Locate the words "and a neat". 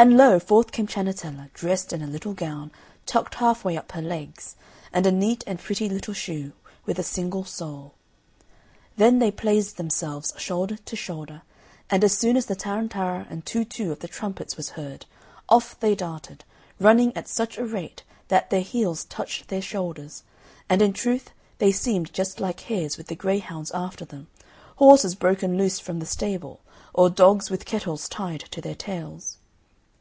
4.92-5.42